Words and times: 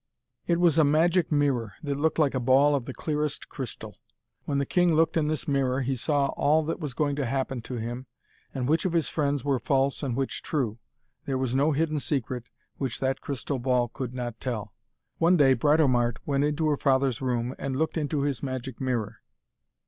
It 0.47 0.59
was 0.59 0.79
a 0.79 0.83
magic 0.83 1.31
mirror, 1.31 1.73
that 1.83 1.93
looked 1.93 2.17
like 2.17 2.33
a 2.33 2.39
ball 2.39 2.73
of 2.73 2.85
the 2.85 2.91
clearest 2.95 3.49
crystal. 3.49 3.97
When 4.45 4.57
the 4.57 4.65
king 4.65 4.95
looked 4.95 5.15
in 5.15 5.27
this 5.27 5.47
mirror 5.47 5.81
he 5.81 5.95
saw 5.95 6.29
all 6.29 6.63
that 6.63 6.79
was 6.79 6.95
going 6.95 7.15
to 7.17 7.25
happen 7.27 7.61
to 7.61 7.75
him, 7.75 8.07
and 8.51 8.67
which 8.67 8.83
of 8.83 8.93
his 8.93 9.09
friends 9.09 9.45
were 9.45 9.59
false 9.59 10.01
and 10.01 10.15
which 10.15 10.41
true. 10.41 10.79
There 11.25 11.37
was 11.37 11.53
no 11.53 11.71
hidden 11.71 11.99
secret 11.99 12.45
which 12.77 12.99
that 12.99 13.21
crystal 13.21 13.59
ball 13.59 13.89
could 13.89 14.15
not 14.15 14.39
tell. 14.39 14.73
One 15.19 15.37
day 15.37 15.53
Britomart 15.53 16.17
went 16.25 16.45
into 16.45 16.67
her 16.69 16.77
father's 16.77 17.21
room 17.21 17.53
and 17.59 17.75
looked 17.75 17.95
into 17.95 18.21
his 18.23 18.41
magic 18.41 18.81
mirror. 18.81 19.21